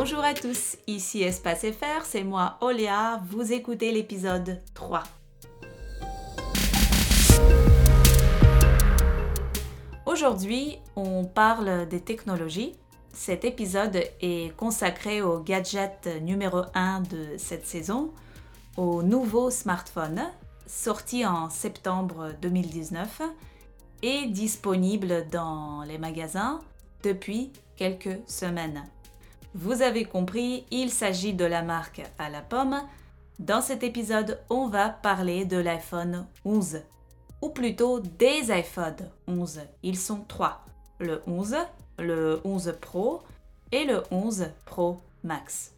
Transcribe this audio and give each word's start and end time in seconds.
Bonjour 0.00 0.20
à 0.20 0.32
tous, 0.32 0.76
ici 0.86 1.24
Espace 1.24 1.66
FR, 1.72 2.04
c'est 2.04 2.22
moi 2.22 2.56
Oléa, 2.60 3.20
vous 3.30 3.52
écoutez 3.52 3.90
l'épisode 3.90 4.62
3. 4.74 5.02
Aujourd'hui, 10.06 10.78
on 10.94 11.24
parle 11.24 11.88
des 11.88 11.98
technologies. 12.00 12.76
Cet 13.12 13.44
épisode 13.44 14.00
est 14.20 14.56
consacré 14.56 15.20
au 15.20 15.40
gadget 15.40 16.08
numéro 16.22 16.62
1 16.74 17.00
de 17.00 17.36
cette 17.36 17.66
saison, 17.66 18.12
au 18.76 19.02
nouveau 19.02 19.50
smartphone 19.50 20.22
sorti 20.68 21.26
en 21.26 21.50
septembre 21.50 22.34
2019 22.40 23.22
et 24.02 24.26
disponible 24.26 25.26
dans 25.32 25.82
les 25.82 25.98
magasins 25.98 26.60
depuis 27.02 27.50
quelques 27.74 28.20
semaines. 28.28 28.88
Vous 29.54 29.80
avez 29.80 30.04
compris, 30.04 30.66
il 30.70 30.90
s'agit 30.90 31.32
de 31.32 31.44
la 31.44 31.62
marque 31.62 32.02
à 32.18 32.28
la 32.28 32.42
pomme. 32.42 32.82
Dans 33.38 33.62
cet 33.62 33.82
épisode, 33.82 34.38
on 34.50 34.68
va 34.68 34.90
parler 34.90 35.46
de 35.46 35.56
l'iPhone 35.56 36.26
11, 36.44 36.82
ou 37.40 37.48
plutôt 37.48 38.00
des 38.00 38.50
iPhone 38.50 38.96
11. 39.26 39.60
Ils 39.82 39.98
sont 39.98 40.20
trois, 40.28 40.64
le 40.98 41.22
11, 41.26 41.56
le 41.98 42.40
11 42.44 42.74
Pro 42.78 43.22
et 43.72 43.84
le 43.84 44.02
11 44.10 44.48
Pro 44.66 45.00
Max. 45.24 45.72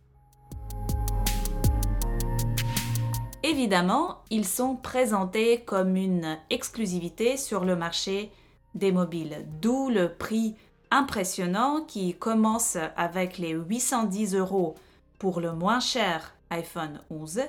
Évidemment, 3.45 4.19
ils 4.31 4.47
sont 4.47 4.75
présentés 4.75 5.61
comme 5.61 5.95
une 5.95 6.39
exclusivité 6.51 7.37
sur 7.37 7.65
le 7.65 7.77
marché 7.77 8.33
des 8.75 8.91
mobiles, 8.91 9.47
d'où 9.61 9.91
le 9.91 10.13
prix 10.13 10.57
impressionnant 10.91 11.83
qui 11.83 12.15
commence 12.15 12.77
avec 12.97 13.39
les 13.39 13.53
810 13.53 14.35
euros 14.35 14.75
pour 15.19 15.41
le 15.41 15.53
moins 15.53 15.81
cher 15.81 16.35
iPhone 16.51 17.01
11 17.11 17.41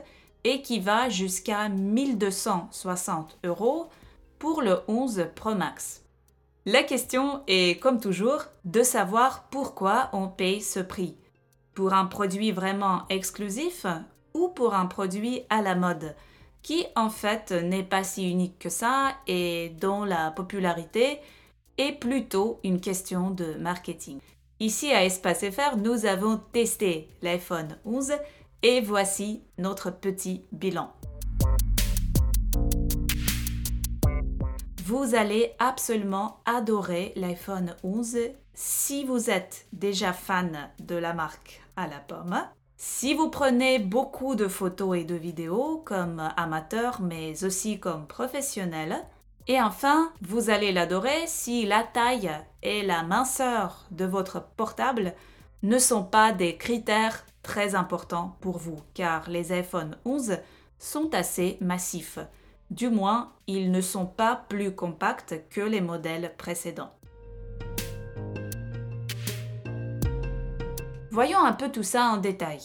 et 0.44 0.62
qui 0.62 0.80
va 0.80 1.10
jusqu'à 1.10 1.70
1260 1.70 3.40
euros 3.44 3.90
pour 4.40 4.62
le 4.62 4.80
11 4.88 5.28
Pro 5.36 5.56
Max. 5.56 6.04
La 6.66 6.84
question 6.84 7.42
est, 7.48 7.80
comme 7.82 8.00
toujours, 8.00 8.44
de 8.66 8.84
savoir 8.84 9.48
pourquoi 9.50 10.10
on 10.14 10.28
paye 10.28 10.62
ce 10.62 10.80
prix. 10.80 11.16
Pour 11.74 11.94
un 11.94 12.06
produit 12.06 12.52
vraiment 12.52 13.04
exclusif 13.10 13.86
ou 14.34 14.50
pour 14.50 14.76
un 14.76 14.86
produit 14.86 15.42
à 15.50 15.62
la 15.62 15.76
mode, 15.76 16.16
qui 16.62 16.86
en 16.96 17.10
fait 17.10 17.52
n'est 17.52 17.84
pas 17.84 18.04
si 18.04 18.30
unique 18.30 18.60
que 18.60 18.70
ça 18.70 19.16
et 19.26 19.70
dont 19.80 20.04
la 20.04 20.32
popularité 20.32 21.20
plutôt 21.90 22.60
une 22.64 22.80
question 22.80 23.32
de 23.32 23.56
marketing. 23.56 24.20
Ici 24.60 24.92
à 24.92 25.04
Espace 25.04 25.44
FR, 25.50 25.78
nous 25.78 26.06
avons 26.06 26.38
testé 26.52 27.10
l'iPhone 27.22 27.78
11 27.86 28.14
et 28.62 28.82
voici 28.82 29.44
notre 29.58 29.90
petit 29.90 30.46
bilan. 30.52 30.94
Vous 34.86 35.16
allez 35.16 35.54
absolument 35.58 36.42
adorer 36.46 37.14
l'iPhone 37.16 37.76
11 37.84 38.18
si 38.54 39.04
vous 39.04 39.30
êtes 39.30 39.66
déjà 39.74 40.14
fan 40.14 40.70
de 40.80 40.96
la 40.96 41.14
marque 41.14 41.62
à 41.76 41.88
la 41.88 41.98
pomme 41.98 42.44
si 42.84 43.14
vous 43.14 43.30
prenez 43.30 43.78
beaucoup 43.78 44.34
de 44.34 44.48
photos 44.48 44.98
et 44.98 45.04
de 45.04 45.14
vidéos 45.14 45.84
comme 45.86 46.20
amateur 46.36 47.00
mais 47.00 47.44
aussi 47.44 47.80
comme 47.80 48.08
professionnel, 48.08 49.06
et 49.48 49.60
enfin, 49.60 50.12
vous 50.22 50.50
allez 50.50 50.72
l'adorer 50.72 51.26
si 51.26 51.66
la 51.66 51.84
taille 51.84 52.32
et 52.62 52.84
la 52.84 53.04
minceur 53.04 53.86
de 53.92 54.06
votre 54.06 54.44
portable 54.56 55.16
ne 55.64 55.78
sont 55.78 56.04
pas 56.04 56.32
des 56.32 56.58
critères 56.58 57.26
très 57.44 57.76
importants 57.76 58.38
pour 58.42 58.58
vous, 58.58 58.78
car 58.94 59.30
les 59.30 59.52
iPhone 59.52 59.98
11 60.06 60.38
sont 60.78 61.14
assez 61.14 61.58
massifs. 61.60 62.20
Du 62.70 62.90
moins, 62.90 63.34
ils 63.48 63.72
ne 63.72 63.82
sont 63.82 64.06
pas 64.06 64.46
plus 64.48 64.74
compacts 64.74 65.36
que 65.50 65.62
les 65.62 65.82
modèles 65.82 66.34
précédents. 66.38 66.94
Voyons 71.10 71.44
un 71.44 71.52
peu 71.52 71.70
tout 71.70 71.84
ça 71.84 72.06
en 72.06 72.18
détail. 72.18 72.60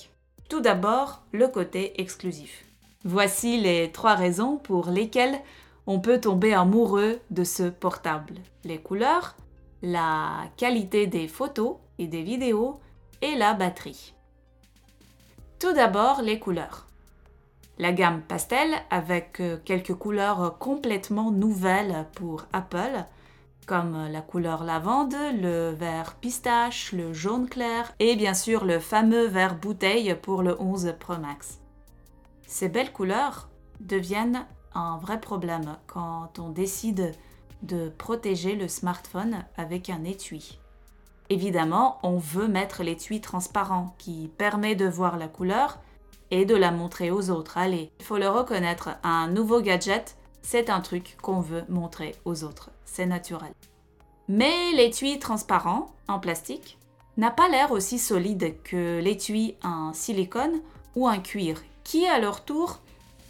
Tout 0.48 0.60
d'abord, 0.60 1.22
le 1.32 1.48
côté 1.48 2.00
exclusif. 2.00 2.64
Voici 3.04 3.60
les 3.60 3.90
trois 3.90 4.14
raisons 4.14 4.56
pour 4.56 4.90
lesquelles 4.90 5.40
on 5.86 6.00
peut 6.00 6.20
tomber 6.20 6.52
amoureux 6.52 7.20
de 7.30 7.44
ce 7.44 7.64
portable. 7.64 8.34
Les 8.64 8.78
couleurs, 8.78 9.36
la 9.82 10.44
qualité 10.56 11.06
des 11.06 11.28
photos 11.28 11.76
et 11.98 12.06
des 12.06 12.22
vidéos 12.22 12.80
et 13.22 13.36
la 13.36 13.54
batterie. 13.54 14.14
Tout 15.58 15.72
d'abord, 15.72 16.22
les 16.22 16.38
couleurs. 16.38 16.86
La 17.78 17.92
gamme 17.92 18.22
pastel 18.22 18.68
avec 18.90 19.40
euh, 19.40 19.58
quelques 19.64 19.94
couleurs 19.94 20.58
complètement 20.58 21.30
nouvelles 21.30 22.06
pour 22.14 22.46
Apple 22.52 23.04
comme 23.66 24.08
la 24.10 24.20
couleur 24.20 24.62
lavande, 24.62 25.16
le 25.42 25.70
vert 25.70 26.14
pistache, 26.14 26.92
le 26.92 27.12
jaune 27.12 27.48
clair 27.48 27.92
et 27.98 28.14
bien 28.14 28.32
sûr 28.32 28.64
le 28.64 28.78
fameux 28.78 29.26
vert 29.26 29.56
bouteille 29.56 30.16
pour 30.22 30.42
le 30.42 30.60
11 30.60 30.94
Pro 31.00 31.16
Max. 31.16 31.58
Ces 32.46 32.68
belles 32.68 32.92
couleurs 32.92 33.48
deviennent 33.80 34.46
un 34.76 34.98
vrai 34.98 35.20
problème 35.20 35.76
quand 35.86 36.38
on 36.38 36.50
décide 36.50 37.12
de 37.62 37.88
protéger 37.88 38.54
le 38.54 38.68
smartphone 38.68 39.44
avec 39.56 39.90
un 39.90 40.04
étui. 40.04 40.58
Évidemment, 41.30 41.98
on 42.02 42.18
veut 42.18 42.48
mettre 42.48 42.82
l'étui 42.82 43.20
transparent 43.20 43.94
qui 43.98 44.30
permet 44.38 44.76
de 44.76 44.86
voir 44.86 45.16
la 45.16 45.28
couleur 45.28 45.78
et 46.30 46.44
de 46.44 46.54
la 46.54 46.70
montrer 46.70 47.10
aux 47.10 47.30
autres. 47.30 47.58
Allez, 47.58 47.90
il 47.98 48.04
faut 48.04 48.18
le 48.18 48.28
reconnaître, 48.28 48.90
un 49.02 49.28
nouveau 49.28 49.60
gadget, 49.60 50.16
c'est 50.42 50.70
un 50.70 50.80
truc 50.80 51.16
qu'on 51.22 51.40
veut 51.40 51.64
montrer 51.68 52.14
aux 52.24 52.44
autres 52.44 52.70
c'est 52.96 53.06
naturel. 53.06 53.52
Mais 54.28 54.72
l'étui 54.72 55.18
transparent 55.18 55.94
en 56.08 56.18
plastique 56.18 56.78
n'a 57.18 57.30
pas 57.30 57.48
l'air 57.48 57.70
aussi 57.72 57.98
solide 57.98 58.54
que 58.64 59.00
l'étui 59.00 59.54
en 59.62 59.92
silicone 59.92 60.60
ou 60.96 61.08
en 61.08 61.20
cuir, 61.20 61.62
qui 61.84 62.06
à 62.06 62.18
leur 62.18 62.44
tour 62.44 62.80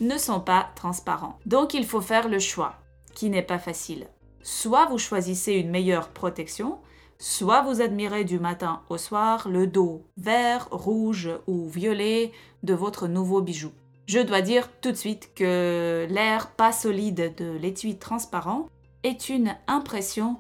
ne 0.01 0.19
sont 0.19 0.41
pas 0.41 0.71
transparents. 0.75 1.39
Donc 1.47 1.75
il 1.75 1.87
faut 1.87 2.01
faire 2.01 2.29
le 2.29 2.39
choix, 2.39 2.77
qui 3.15 3.31
n'est 3.31 3.43
pas 3.43 3.59
facile. 3.59 4.07
Soit 4.43 4.87
vous 4.87 4.99
choisissez 4.99 5.55
une 5.55 5.71
meilleure 5.71 6.11
protection, 6.11 6.79
soit 7.19 7.63
vous 7.63 7.81
admirez 7.81 8.25
du 8.25 8.39
matin 8.39 8.83
au 8.89 8.99
soir 8.99 9.49
le 9.49 9.67
dos 9.67 10.05
vert, 10.17 10.69
rouge 10.71 11.31
ou 11.47 11.69
violet 11.69 12.33
de 12.63 12.75
votre 12.75 13.09
nouveau 13.09 13.41
bijou. 13.41 13.73
Je 14.07 14.21
dois 14.21 14.41
dire 14.41 14.69
tout 14.81 14.93
de 14.93 14.97
suite 14.97 15.35
que 15.35 16.07
l'air 16.09 16.51
pas 16.53 16.71
solide 16.73 17.35
de 17.37 17.57
l'étui 17.57 17.99
transparent 17.99 18.69
est 19.03 19.29
une 19.29 19.57
impression 19.67 20.37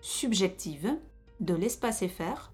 subjective 0.00 0.96
de 1.40 1.54
l'espace 1.54 2.04
FR. 2.06 2.50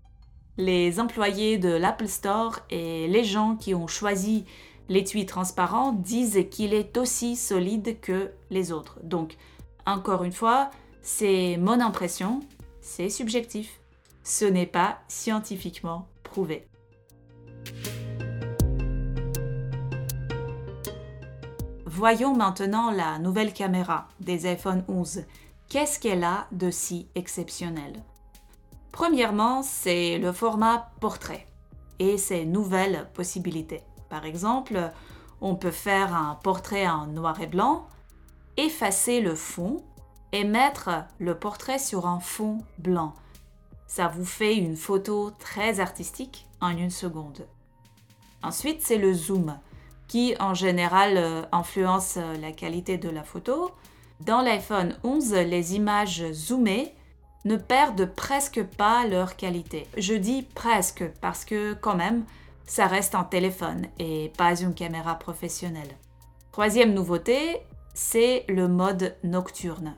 Les 0.56 0.98
employés 0.98 1.58
de 1.58 1.69
l'Apple 1.69 2.08
Store 2.08 2.58
et 2.70 3.06
les 3.06 3.22
gens 3.22 3.54
qui 3.54 3.75
ont 3.75 3.87
choisi 3.87 4.47
l'étui 4.88 5.26
transparent 5.26 5.93
disent 5.93 6.47
qu'il 6.50 6.75
est 6.75 6.97
aussi 6.97 7.37
solide 7.37 8.00
que 8.00 8.31
les 8.50 8.72
autres. 8.72 8.99
Donc, 9.03 9.37
encore 9.87 10.25
une 10.25 10.32
fois, 10.32 10.71
c'est 11.03 11.56
mon 11.59 11.81
impression, 11.81 12.41
c'est 12.81 13.10
subjectif. 13.10 13.81
Ce 14.22 14.44
n'est 14.44 14.66
pas 14.66 14.99
scientifiquement 15.09 16.06
prouvé. 16.22 16.66
Voyons 21.87 22.37
maintenant 22.37 22.91
la 22.91 23.19
nouvelle 23.19 23.53
caméra 23.53 24.09
des 24.20 24.47
iPhone 24.47 24.84
11 24.88 25.25
Qu'est-ce 25.69 25.99
qu'elle 25.99 26.25
a 26.25 26.47
de 26.53 26.70
si 26.70 27.09
exceptionnel? 27.15 28.03
Premièrement, 28.93 29.62
c'est 29.62 30.19
le 30.19 30.32
format 30.32 30.91
portrait 31.00 31.46
et 31.99 32.17
ses 32.17 32.46
nouvelles 32.46 33.08
possibilités. 33.12 33.82
Par 34.08 34.25
exemple, 34.25 34.93
on 35.40 35.55
peut 35.55 35.70
faire 35.70 36.14
un 36.14 36.37
portrait 36.43 36.88
en 36.88 37.06
noir 37.06 37.40
et 37.40 37.46
blanc, 37.46 37.87
effacer 38.56 39.20
le 39.20 39.34
fond 39.34 39.82
et 40.32 40.44
mettre 40.44 40.90
le 41.19 41.38
portrait 41.38 41.78
sur 41.78 42.06
un 42.06 42.20
fond 42.20 42.58
blanc. 42.78 43.14
Ça 43.87 44.08
vous 44.08 44.25
fait 44.25 44.56
une 44.56 44.76
photo 44.76 45.31
très 45.38 45.81
artistique 45.81 46.46
en 46.60 46.76
une 46.76 46.90
seconde. 46.90 47.46
Ensuite, 48.43 48.82
c'est 48.82 48.99
le 48.99 49.14
zoom 49.14 49.58
qui 50.06 50.34
en 50.40 50.55
général 50.55 51.16
euh, 51.16 51.43
influence 51.52 52.16
la 52.40 52.52
qualité 52.52 52.96
de 52.96 53.10
la 53.10 53.22
photo 53.22 53.72
dans 54.20 54.40
l'iPhone 54.40 54.96
11, 55.05 55.32
les 55.32 55.76
images 55.76 56.32
zoomées 56.32 56.93
ne 57.44 57.56
perdent 57.56 58.12
presque 58.16 58.62
pas 58.64 59.06
leur 59.06 59.37
qualité. 59.37 59.87
Je 59.96 60.14
dis 60.14 60.43
presque 60.43 61.05
parce 61.20 61.44
que 61.44 61.75
quand 61.75 61.94
même, 61.94 62.25
ça 62.69 62.87
reste 62.87 63.15
un 63.15 63.25
téléphone 63.25 63.87
et 63.99 64.31
pas 64.37 64.55
une 64.61 64.75
caméra 64.75 65.17
professionnelle. 65.17 65.97
Troisième 66.53 66.93
nouveauté, 66.93 67.62
c'est 67.94 68.44
le 68.49 68.69
mode 68.69 69.17
nocturne. 69.25 69.97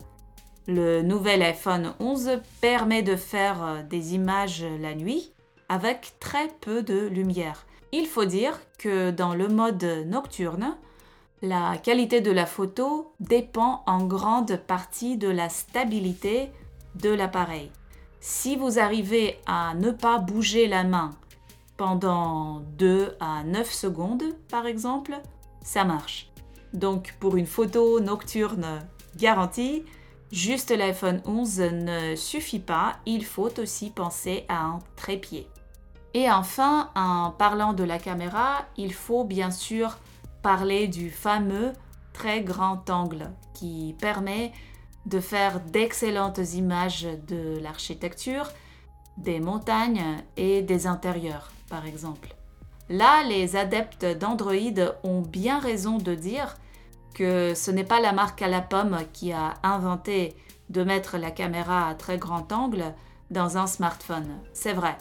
Le 0.67 1.01
nouvel 1.01 1.41
iPhone 1.43 1.93
11 1.99 2.39
permet 2.61 3.03
de 3.03 3.15
faire 3.15 3.63
euh, 3.63 3.83
des 3.83 4.15
images 4.15 4.65
la 4.79 4.95
nuit 4.95 5.33
avec 5.69 6.13
très 6.19 6.47
peu 6.61 6.81
de 6.81 7.07
lumière. 7.07 7.65
Il 7.91 8.07
faut 8.07 8.25
dire 8.25 8.57
que 8.77 9.11
dans 9.11 9.33
le 9.33 9.49
mode 9.49 9.83
nocturne, 10.05 10.77
la 11.41 11.77
qualité 11.77 12.21
de 12.21 12.31
la 12.31 12.45
photo 12.45 13.13
dépend 13.19 13.83
en 13.85 14.05
grande 14.05 14.55
partie 14.55 15.17
de 15.17 15.27
la 15.27 15.49
stabilité 15.49 16.51
de 16.95 17.09
l'appareil. 17.09 17.71
Si 18.21 18.55
vous 18.55 18.79
arrivez 18.79 19.39
à 19.45 19.73
ne 19.75 19.91
pas 19.91 20.19
bouger 20.19 20.67
la 20.67 20.83
main 20.83 21.11
pendant 21.81 22.59
2 22.77 23.17
à 23.19 23.43
9 23.43 23.73
secondes, 23.73 24.21
par 24.51 24.67
exemple, 24.67 25.19
ça 25.63 25.83
marche. 25.83 26.29
Donc 26.73 27.15
pour 27.19 27.37
une 27.37 27.47
photo 27.47 27.99
nocturne 27.99 28.87
garantie, 29.17 29.83
juste 30.31 30.69
l'iPhone 30.69 31.23
11 31.25 31.59
ne 31.59 32.15
suffit 32.15 32.59
pas, 32.59 32.97
il 33.07 33.25
faut 33.25 33.59
aussi 33.59 33.89
penser 33.89 34.45
à 34.47 34.63
un 34.63 34.79
trépied. 34.95 35.47
Et 36.13 36.29
enfin, 36.29 36.91
en 36.93 37.31
parlant 37.31 37.73
de 37.73 37.83
la 37.83 37.97
caméra, 37.97 38.67
il 38.77 38.93
faut 38.93 39.23
bien 39.23 39.49
sûr 39.49 39.97
parler 40.43 40.87
du 40.87 41.09
fameux 41.09 41.73
très 42.13 42.41
grand 42.41 42.87
angle 42.91 43.31
qui 43.55 43.95
permet 43.99 44.51
de 45.07 45.19
faire 45.19 45.59
d'excellentes 45.61 46.53
images 46.53 47.07
de 47.27 47.57
l'architecture, 47.59 48.51
des 49.17 49.39
montagnes 49.39 50.23
et 50.37 50.61
des 50.61 50.85
intérieurs, 50.85 51.51
par 51.71 51.87
exemple. 51.87 52.35
Là, 52.89 53.23
les 53.23 53.55
adeptes 53.55 54.05
d'Android 54.05 54.53
ont 55.03 55.21
bien 55.21 55.59
raison 55.59 55.97
de 55.97 56.13
dire 56.13 56.57
que 57.15 57.53
ce 57.55 57.71
n'est 57.71 57.85
pas 57.85 58.01
la 58.01 58.11
marque 58.11 58.41
à 58.41 58.49
la 58.49 58.61
pomme 58.61 58.97
qui 59.13 59.31
a 59.31 59.53
inventé 59.63 60.35
de 60.69 60.83
mettre 60.83 61.17
la 61.17 61.31
caméra 61.31 61.87
à 61.87 61.95
très 61.95 62.17
grand 62.17 62.51
angle 62.51 62.93
dans 63.29 63.57
un 63.57 63.65
smartphone. 63.65 64.27
C'est 64.53 64.73
vrai. 64.73 64.97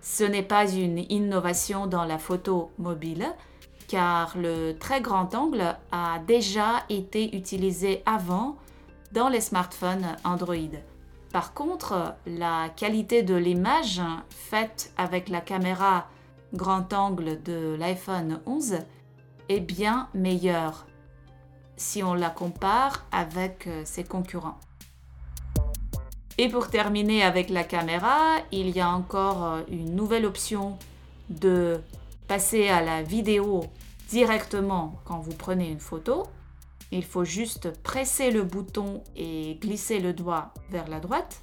Ce 0.00 0.24
n'est 0.24 0.42
pas 0.42 0.68
une 0.68 0.98
innovation 0.98 1.86
dans 1.86 2.04
la 2.04 2.18
photo 2.18 2.72
mobile, 2.78 3.26
car 3.86 4.36
le 4.36 4.72
très 4.72 5.00
grand 5.00 5.32
angle 5.36 5.76
a 5.92 6.18
déjà 6.26 6.84
été 6.88 7.36
utilisé 7.36 8.02
avant 8.04 8.56
dans 9.12 9.28
les 9.28 9.40
smartphones 9.40 10.16
Android. 10.24 10.74
Par 11.32 11.54
contre, 11.54 12.14
la 12.26 12.68
qualité 12.76 13.22
de 13.22 13.34
l'image 13.34 14.02
faite 14.28 14.92
avec 14.98 15.30
la 15.30 15.40
caméra 15.40 16.06
grand 16.52 16.92
angle 16.92 17.42
de 17.42 17.74
l'iPhone 17.78 18.40
11 18.44 18.80
est 19.48 19.60
bien 19.60 20.08
meilleure 20.12 20.86
si 21.76 22.02
on 22.02 22.12
la 22.12 22.28
compare 22.28 23.06
avec 23.10 23.66
euh, 23.66 23.82
ses 23.84 24.04
concurrents. 24.04 24.60
Et 26.38 26.48
pour 26.48 26.68
terminer 26.68 27.22
avec 27.22 27.48
la 27.48 27.64
caméra, 27.64 28.36
il 28.52 28.70
y 28.70 28.80
a 28.80 28.90
encore 28.90 29.44
euh, 29.44 29.60
une 29.68 29.96
nouvelle 29.96 30.26
option 30.26 30.78
de 31.30 31.80
passer 32.28 32.68
à 32.68 32.82
la 32.82 33.02
vidéo 33.02 33.64
directement 34.10 35.00
quand 35.04 35.18
vous 35.18 35.34
prenez 35.34 35.70
une 35.70 35.80
photo. 35.80 36.24
Il 36.94 37.04
faut 37.04 37.24
juste 37.24 37.72
presser 37.82 38.30
le 38.30 38.44
bouton 38.44 39.02
et 39.16 39.54
glisser 39.62 39.98
le 39.98 40.12
doigt 40.12 40.52
vers 40.68 40.88
la 40.88 41.00
droite. 41.00 41.42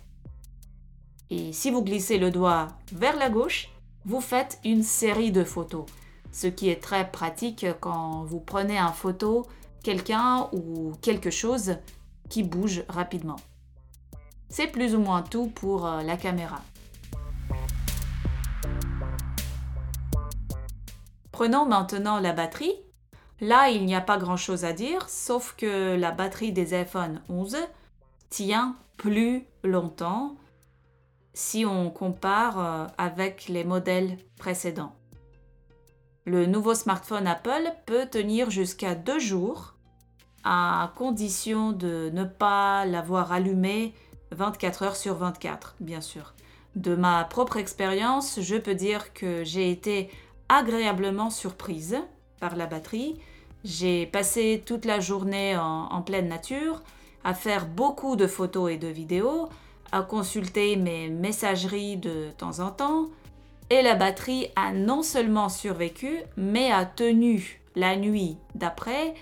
Et 1.32 1.54
si 1.54 1.72
vous 1.72 1.84
glissez 1.84 2.20
le 2.20 2.30
doigt 2.30 2.68
vers 2.94 3.18
la 3.18 3.32
gauche, 3.32 3.70
vous 4.06 4.22
faites 4.22 4.60
une 4.64 4.84
série 4.84 5.32
de 5.32 5.44
photos. 5.44 5.88
Ce 6.32 6.46
qui 6.46 6.70
est 6.70 6.82
très 6.82 7.10
pratique 7.10 7.66
quand 7.80 8.26
vous 8.26 8.40
prenez 8.40 8.80
en 8.80 8.94
photo 8.94 9.48
quelqu'un 9.82 10.50
ou 10.54 10.94
quelque 11.02 11.32
chose 11.32 11.78
qui 12.30 12.44
bouge 12.44 12.84
rapidement. 12.88 13.40
C'est 14.50 14.68
plus 14.68 14.94
ou 14.94 15.00
moins 15.00 15.24
tout 15.24 15.48
pour 15.48 15.88
euh, 15.88 16.04
la 16.04 16.16
caméra. 16.16 16.62
Prenons 21.32 21.66
maintenant 21.66 22.20
la 22.20 22.34
batterie. 22.34 22.76
Là, 23.42 23.70
il 23.70 23.86
n'y 23.86 23.96
a 23.96 24.02
pas 24.02 24.18
grand-chose 24.18 24.66
à 24.66 24.74
dire, 24.74 25.08
sauf 25.08 25.56
que 25.56 25.96
la 25.96 26.12
batterie 26.12 26.52
des 26.52 26.74
iPhone 26.74 27.22
11 27.30 27.58
tient 28.30 28.76
plus 28.98 29.46
longtemps 29.64 30.36
si 31.34 31.66
on 31.66 31.90
compare 31.90 32.60
euh, 32.60 32.88
avec 32.98 33.48
les 33.48 33.64
modèles 33.64 34.18
précédents. 34.38 34.94
Le 36.26 36.46
nouveau 36.46 36.74
smartphone 36.74 37.28
Apple 37.28 37.72
peut 37.86 38.06
tenir 38.06 38.50
jusqu'à 38.50 38.94
deux 38.94 39.20
jours 39.20 39.76
à 40.44 40.92
condition 40.96 41.72
de 41.72 42.12
ne 42.14 42.26
pas 42.26 42.86
l'avoir 42.86 43.32
allumé 43.32 43.94
24 44.32 44.84
heures 44.84 44.96
sur 44.96 45.16
24, 45.16 45.76
bien 45.80 46.02
sûr. 46.02 46.34
De 46.76 46.96
ma 46.96 47.24
propre 47.24 47.58
expérience, 47.58 48.40
je 48.42 48.58
peux 48.58 48.76
dire 48.76 49.14
que 49.14 49.44
j'ai 49.44 49.72
été 49.72 50.10
agréablement 50.50 51.30
surprise 51.30 51.98
par 52.40 52.56
la 52.56 52.66
batterie. 52.66 53.18
J'ai 53.64 54.06
passé 54.06 54.64
toute 54.66 54.86
la 54.86 55.00
journée 55.00 55.58
en, 55.58 56.02
pleine 56.02 56.30
nature, 56.30 56.82
à 57.24 57.34
faire 57.34 57.68
beaucoup 57.68 58.16
de 58.16 58.28
photos 58.28 58.72
et 58.72 58.78
de 58.78 58.88
vidéos, 58.88 59.50
à 59.92 60.02
consulter 60.02 60.76
mes 60.76 61.10
messageries 61.10 61.98
de 61.98 62.30
temps 62.38 62.60
en 62.60 62.72
temps, 62.72 63.08
et 63.70 63.82
la 63.82 63.96
batterie 63.96 64.48
a 64.56 64.72
non 64.72 65.04
seulement 65.04 65.50
survécu, 65.50 66.20
mais 66.38 66.72
a 66.72 66.86
tenu 66.86 67.62
la 67.76 67.96
nuit 67.96 68.38
d'après 68.56 69.14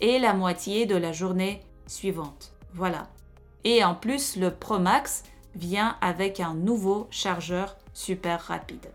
et 0.00 0.18
la 0.18 0.34
moitié 0.34 0.86
de 0.86 0.96
la 0.96 1.12
journée 1.12 1.60
suivante. 1.86 2.52
Voilà. 2.74 3.08
Et 3.64 3.82
en 3.82 3.94
plus, 3.94 4.36
le 4.36 4.50
Pro 4.50 4.78
Max 4.78 5.24
vient 5.54 5.96
avec 6.00 6.38
un 6.38 6.54
nouveau 6.54 7.08
chargeur 7.10 7.76
super 7.94 8.40
rapide. 8.42 8.86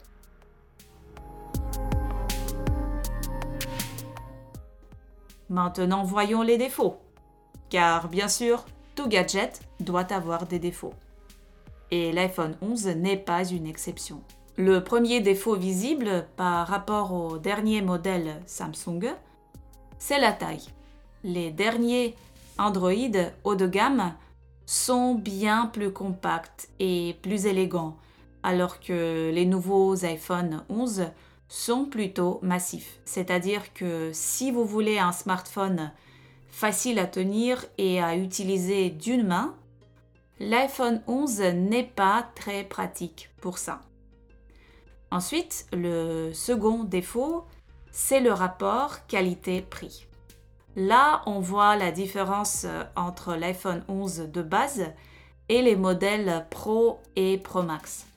Maintenant, 5.51 6.05
voyons 6.05 6.43
les 6.43 6.57
défauts. 6.57 6.95
Car 7.69 8.07
bien 8.07 8.29
sûr, 8.29 8.63
tout 8.95 9.09
gadget 9.09 9.59
doit 9.81 10.13
avoir 10.13 10.45
des 10.45 10.59
défauts. 10.59 10.93
Et 11.91 12.13
l'iPhone 12.13 12.55
11 12.61 12.87
n'est 12.87 13.17
pas 13.17 13.43
une 13.43 13.67
exception. 13.67 14.21
Le 14.55 14.81
premier 14.81 15.19
défaut 15.19 15.55
visible 15.55 16.25
par 16.37 16.67
rapport 16.67 17.11
au 17.11 17.37
dernier 17.37 17.81
modèle 17.81 18.41
Samsung, 18.45 19.13
c'est 19.99 20.21
la 20.21 20.31
taille. 20.31 20.69
Les 21.25 21.51
derniers 21.51 22.15
Android 22.57 22.93
haut 23.43 23.55
de 23.55 23.67
gamme 23.67 24.13
sont 24.65 25.15
bien 25.15 25.65
plus 25.65 25.91
compacts 25.91 26.69
et 26.79 27.17
plus 27.21 27.45
élégants, 27.45 27.97
alors 28.41 28.79
que 28.79 29.29
les 29.33 29.45
nouveaux 29.45 30.05
iPhone 30.05 30.63
11 30.69 31.07
sont 31.51 31.83
plutôt 31.83 32.39
massifs. 32.41 33.01
C'est-à-dire 33.03 33.73
que 33.73 34.09
si 34.13 34.51
vous 34.51 34.63
voulez 34.63 34.99
un 34.99 35.11
smartphone 35.11 35.91
facile 36.49 36.97
à 36.97 37.07
tenir 37.07 37.65
et 37.77 38.01
à 38.01 38.15
utiliser 38.15 38.89
d'une 38.89 39.27
main, 39.27 39.53
l'iPhone 40.39 41.03
11 41.07 41.41
n'est 41.55 41.83
pas 41.83 42.25
très 42.35 42.63
pratique 42.63 43.31
pour 43.41 43.57
ça. 43.57 43.81
Ensuite, 45.11 45.65
le 45.73 46.31
second 46.33 46.85
défaut, 46.85 47.43
c'est 47.91 48.21
le 48.21 48.31
rapport 48.31 49.05
qualité-prix. 49.07 50.07
Là, 50.77 51.21
on 51.25 51.41
voit 51.41 51.75
la 51.75 51.91
différence 51.91 52.65
entre 52.95 53.35
l'iPhone 53.35 53.83
11 53.89 54.29
de 54.31 54.41
base 54.41 54.85
et 55.49 55.61
les 55.61 55.75
modèles 55.75 56.45
Pro 56.49 57.01
et 57.17 57.37
Pro 57.37 57.61
Max. 57.61 58.07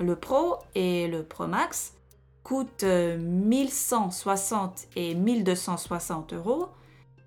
Le 0.00 0.16
Pro 0.16 0.56
et 0.74 1.06
le 1.06 1.22
Pro 1.22 1.46
Max 1.46 1.94
coûtent 2.42 2.84
1160 2.84 4.86
et 4.96 5.14
1260 5.14 6.32
euros, 6.32 6.68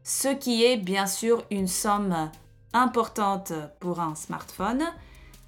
ce 0.04 0.28
qui 0.28 0.64
est 0.64 0.78
bien 0.78 1.08
sûr 1.08 1.44
une 1.52 1.68
somme 1.68 2.30
importante 2.74 3.54
pour 3.80 4.00
un 4.00 4.16
smartphone, 4.16 4.84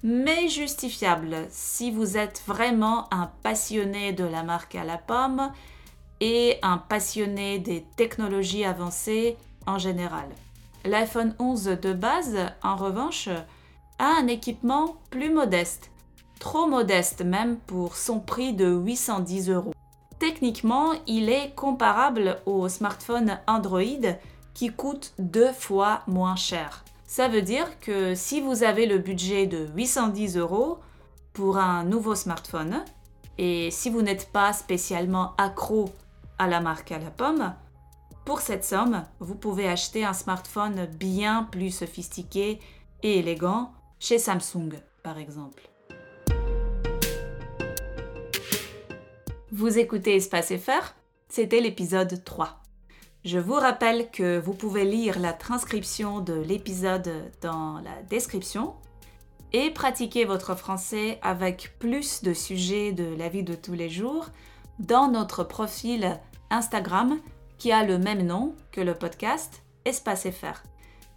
mais 0.02 0.48
justifiable 0.48 1.46
si 1.50 1.90
vous 1.90 2.16
êtes 2.16 2.42
vraiment 2.46 3.12
un 3.12 3.30
passionné 3.42 4.12
de 4.12 4.24
la 4.24 4.42
marque 4.42 4.74
à 4.74 4.84
la 4.84 4.98
pomme 4.98 5.52
et 6.20 6.58
un 6.62 6.78
passionné 6.78 7.58
des 7.58 7.84
technologies 7.96 8.64
avancées 8.64 9.36
en 9.66 9.78
général. 9.78 10.28
L'iPhone 10.84 11.34
11 11.38 11.64
de 11.82 11.92
base, 11.92 12.36
en 12.62 12.76
revanche, 12.76 13.28
a 13.98 14.06
un 14.20 14.28
équipement 14.28 14.96
plus 15.10 15.30
modeste, 15.30 15.90
trop 16.38 16.66
modeste 16.66 17.22
même 17.22 17.56
pour 17.58 17.96
son 17.96 18.20
prix 18.20 18.52
de 18.52 18.68
810 18.68 19.50
euros. 19.50 19.74
Techniquement, 20.18 20.92
il 21.06 21.30
est 21.30 21.54
comparable 21.54 22.40
au 22.46 22.68
smartphone 22.68 23.38
Android 23.46 23.82
qui 24.54 24.70
coûte 24.70 25.14
deux 25.18 25.52
fois 25.52 26.02
moins 26.06 26.36
cher. 26.36 26.84
Ça 27.06 27.28
veut 27.28 27.42
dire 27.42 27.78
que 27.80 28.14
si 28.14 28.40
vous 28.40 28.62
avez 28.62 28.86
le 28.86 28.98
budget 28.98 29.46
de 29.46 29.68
810 29.74 30.36
euros 30.36 30.78
pour 31.32 31.58
un 31.58 31.84
nouveau 31.84 32.14
smartphone, 32.14 32.82
et 33.38 33.70
si 33.70 33.88
vous 33.88 34.02
n'êtes 34.02 34.32
pas 34.32 34.52
spécialement 34.52 35.34
accro 35.38 35.90
à 36.38 36.46
la 36.46 36.60
marque 36.60 36.92
à 36.92 36.98
la 36.98 37.10
pomme. 37.10 37.54
Pour 38.24 38.40
cette 38.40 38.64
somme, 38.64 39.04
vous 39.20 39.34
pouvez 39.34 39.68
acheter 39.68 40.04
un 40.04 40.12
smartphone 40.12 40.86
bien 40.86 41.44
plus 41.44 41.70
sophistiqué 41.70 42.60
et 43.02 43.18
élégant 43.18 43.72
chez 43.98 44.18
Samsung, 44.18 44.70
par 45.02 45.18
exemple. 45.18 45.70
Vous 49.50 49.78
écoutez 49.78 50.16
Espace 50.16 50.52
FR 50.58 50.92
C'était 51.30 51.62
l'épisode 51.62 52.22
3. 52.22 52.60
Je 53.24 53.38
vous 53.38 53.54
rappelle 53.54 54.10
que 54.10 54.38
vous 54.38 54.52
pouvez 54.52 54.84
lire 54.84 55.18
la 55.18 55.32
transcription 55.32 56.20
de 56.20 56.34
l'épisode 56.34 57.10
dans 57.40 57.80
la 57.80 58.02
description 58.10 58.74
et 59.54 59.70
pratiquer 59.70 60.26
votre 60.26 60.54
français 60.54 61.18
avec 61.22 61.78
plus 61.78 62.22
de 62.22 62.34
sujets 62.34 62.92
de 62.92 63.14
la 63.16 63.30
vie 63.30 63.42
de 63.42 63.54
tous 63.54 63.72
les 63.72 63.88
jours 63.88 64.26
dans 64.80 65.10
notre 65.10 65.44
profil 65.44 66.20
Instagram 66.50 67.18
qui 67.56 67.72
a 67.72 67.84
le 67.84 67.96
même 67.96 68.26
nom 68.26 68.54
que 68.70 68.82
le 68.82 68.94
podcast 68.94 69.62
Espace 69.86 70.28
FR. 70.28 70.62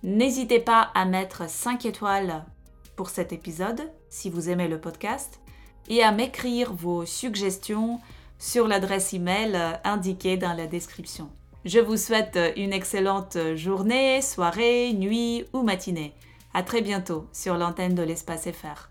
N'hésitez 0.03 0.61
pas 0.61 0.89
à 0.95 1.03
mettre 1.03 1.50
5 1.50 1.85
étoiles 1.85 2.45
pour 2.95 3.09
cet 3.09 3.33
épisode 3.33 3.91
si 4.09 4.29
vous 4.29 4.50
aimez 4.50 4.69
le 4.69 4.79
podcast 4.79 5.41
et 5.89 6.01
à 6.01 6.13
m'écrire 6.13 6.73
vos 6.73 7.05
suggestions 7.05 8.00
sur 8.41 8.67
l'adresse 8.67 9.13
email 9.13 9.55
indiquée 9.83 10.36
dans 10.36 10.53
la 10.53 10.65
description. 10.65 11.29
Je 11.63 11.79
vous 11.79 11.95
souhaite 11.95 12.39
une 12.57 12.74
excellente 12.74 13.38
journée, 13.55 14.19
soirée, 14.21 14.93
nuit 14.93 15.45
ou 15.53 15.62
matinée. 15.62 16.15
À 16.53 16.63
très 16.63 16.81
bientôt 16.81 17.27
sur 17.31 17.55
l'antenne 17.55 17.93
de 17.93 18.01
l'espace 18.01 18.50
FR. 18.50 18.90